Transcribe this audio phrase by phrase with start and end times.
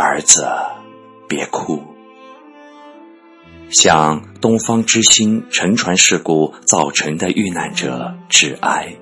[0.00, 0.46] 儿子，
[1.26, 1.82] 别哭。
[3.68, 8.94] 向东方之星沉船事故造成的遇难者致哀。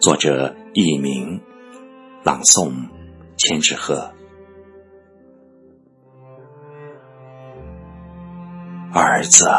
[0.00, 1.42] 作者：佚名，
[2.24, 2.88] 朗诵：
[3.36, 4.10] 千纸鹤。
[8.94, 9.50] 儿子，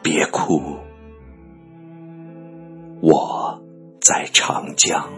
[0.00, 0.76] 别哭，
[3.02, 3.60] 我
[4.00, 5.08] 在长江，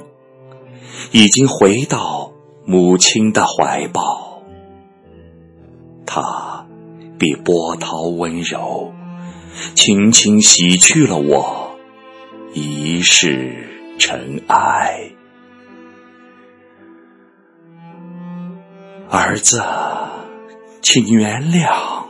[1.12, 2.32] 已经回到
[2.70, 4.42] 母亲的怀抱。
[6.04, 6.66] 她
[7.18, 8.92] 比波涛温柔，
[9.74, 11.78] 轻轻洗去了我
[12.52, 15.12] 一世尘埃。
[19.09, 19.62] 儿子，
[20.82, 22.04] 请原谅。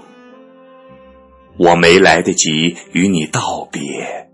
[1.57, 4.29] 我没来得及与你道别，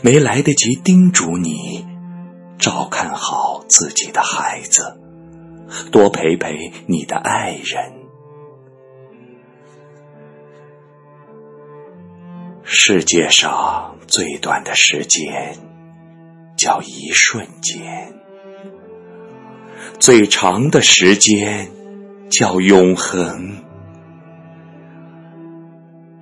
[0.00, 1.86] 没来得及叮嘱你
[2.58, 4.98] 照看好自己的孩子，
[5.90, 7.92] 多陪陪你的爱人。
[12.62, 15.56] 世界上最短的时间
[16.56, 18.14] 叫一瞬间，
[19.98, 21.70] 最长的时间
[22.30, 23.62] 叫永恒。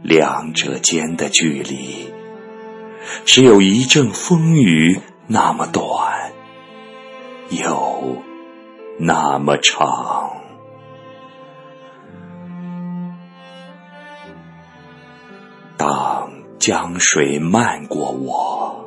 [0.03, 2.13] 两者间的距离，
[3.25, 6.24] 只有一阵风雨那么短，
[7.51, 8.23] 有
[8.99, 10.31] 那么长。
[15.77, 18.85] 当江水漫过我，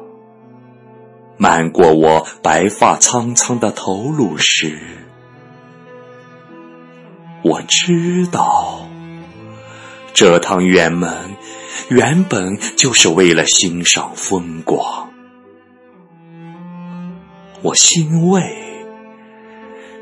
[1.38, 4.80] 漫过我白发苍苍的头颅时，
[7.44, 8.88] 我知道。
[10.14, 11.36] 这趟远门
[11.90, 15.07] 原本就是为了欣赏风光，
[17.64, 18.44] 我欣慰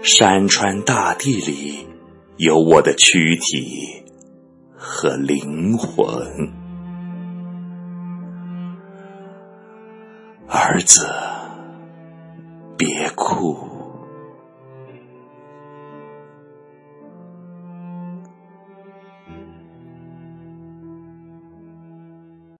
[0.03, 1.87] 山川大地里
[2.35, 4.03] 有我的躯体
[4.75, 6.05] 和灵魂，
[10.49, 11.07] 儿子，
[12.77, 13.74] 别哭。